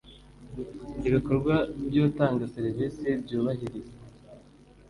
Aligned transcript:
ibikorwa 1.07 1.55
by 1.87 1.97
utanga 2.07 2.43
serivisi 2.55 3.07
byubahiriza 3.23 3.95